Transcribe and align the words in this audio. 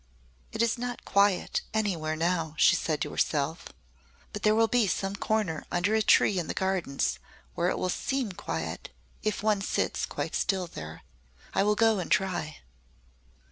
"It 0.51 0.63
is 0.63 0.79
not 0.79 1.05
quiet 1.05 1.61
anywhere 1.75 2.15
now," 2.15 2.55
she 2.57 2.75
said 2.75 3.01
to 3.01 3.11
herself. 3.11 3.67
"But 4.33 4.41
there 4.41 4.55
will 4.55 4.67
be 4.67 4.87
some 4.87 5.15
corner 5.15 5.63
under 5.71 5.93
a 5.93 6.01
tree 6.01 6.39
in 6.39 6.47
the 6.47 6.55
Gardens 6.55 7.19
where 7.53 7.69
it 7.69 7.77
will 7.77 7.87
seem 7.89 8.31
quiet 8.31 8.89
if 9.21 9.43
one 9.43 9.61
sits 9.61 10.07
quite 10.07 10.33
still 10.33 10.65
there. 10.65 11.03
I 11.53 11.61
will 11.61 11.75
go 11.75 11.99
and 11.99 12.09
try." 12.11 12.61